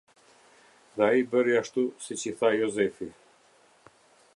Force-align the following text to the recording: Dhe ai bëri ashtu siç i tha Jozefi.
Dhe 0.97 1.03
ai 1.09 1.21
bëri 1.31 1.53
ashtu 1.61 1.83
siç 2.05 2.21
i 2.31 2.33
tha 2.39 2.49
Jozefi. 2.61 3.09